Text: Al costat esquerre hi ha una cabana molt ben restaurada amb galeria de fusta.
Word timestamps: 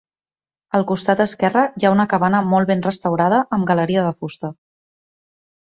Al 0.77 0.85
costat 0.91 1.21
esquerre 1.25 1.65
hi 1.81 1.87
ha 1.89 1.93
una 1.97 2.07
cabana 2.15 2.41
molt 2.55 2.73
ben 2.73 2.83
restaurada 2.89 3.45
amb 3.61 3.71
galeria 3.75 4.09
de 4.09 4.19
fusta. 4.23 4.55